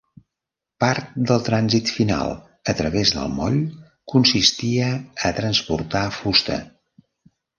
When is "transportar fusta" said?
5.41-6.57